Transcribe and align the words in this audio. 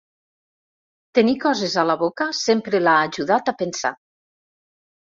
Tenir 1.19 1.35
coses 1.43 1.77
a 1.83 1.85
la 1.91 1.97
boca 2.05 2.29
sempre 2.39 2.83
l'ha 2.89 2.97
ajudat 3.13 3.55
a 3.55 3.59
pensar. 3.65 3.97